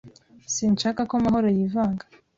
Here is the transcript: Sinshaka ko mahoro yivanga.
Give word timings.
Sinshaka 0.53 1.01
ko 1.09 1.15
mahoro 1.23 1.47
yivanga. 1.57 2.05